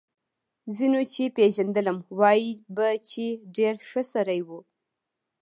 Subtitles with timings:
[0.75, 4.49] ځینو چې پېژندلم وايي به چې ډېر ښه سړی و